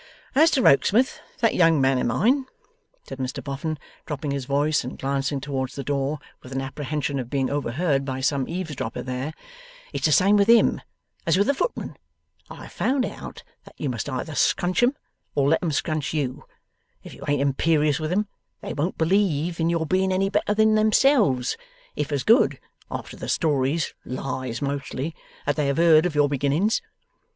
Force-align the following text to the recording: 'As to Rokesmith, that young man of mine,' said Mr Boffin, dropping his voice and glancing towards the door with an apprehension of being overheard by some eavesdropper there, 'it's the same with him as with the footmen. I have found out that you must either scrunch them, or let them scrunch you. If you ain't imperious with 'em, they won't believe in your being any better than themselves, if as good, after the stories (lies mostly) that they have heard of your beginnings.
'As 0.33 0.49
to 0.49 0.63
Rokesmith, 0.63 1.19
that 1.41 1.53
young 1.53 1.79
man 1.79 1.99
of 1.99 2.07
mine,' 2.07 2.47
said 3.07 3.19
Mr 3.19 3.43
Boffin, 3.43 3.77
dropping 4.07 4.31
his 4.31 4.45
voice 4.45 4.83
and 4.83 4.97
glancing 4.97 5.39
towards 5.39 5.75
the 5.75 5.83
door 5.83 6.17
with 6.41 6.51
an 6.51 6.59
apprehension 6.59 7.19
of 7.19 7.29
being 7.29 7.51
overheard 7.51 8.03
by 8.03 8.19
some 8.19 8.47
eavesdropper 8.49 9.03
there, 9.03 9.31
'it's 9.93 10.07
the 10.07 10.11
same 10.11 10.37
with 10.37 10.47
him 10.49 10.81
as 11.27 11.37
with 11.37 11.45
the 11.45 11.53
footmen. 11.53 11.95
I 12.49 12.63
have 12.63 12.71
found 12.71 13.05
out 13.05 13.43
that 13.65 13.75
you 13.77 13.91
must 13.91 14.09
either 14.09 14.33
scrunch 14.33 14.81
them, 14.81 14.95
or 15.35 15.47
let 15.47 15.61
them 15.61 15.71
scrunch 15.71 16.15
you. 16.15 16.45
If 17.03 17.13
you 17.13 17.23
ain't 17.27 17.39
imperious 17.41 17.99
with 17.99 18.11
'em, 18.11 18.27
they 18.61 18.73
won't 18.73 18.97
believe 18.97 19.59
in 19.59 19.69
your 19.69 19.85
being 19.85 20.11
any 20.11 20.31
better 20.31 20.55
than 20.55 20.73
themselves, 20.73 21.57
if 21.95 22.11
as 22.11 22.23
good, 22.23 22.59
after 22.89 23.15
the 23.17 23.29
stories 23.29 23.93
(lies 24.03 24.63
mostly) 24.63 25.13
that 25.45 25.57
they 25.57 25.67
have 25.67 25.77
heard 25.77 26.07
of 26.07 26.15
your 26.15 26.27
beginnings. 26.27 26.81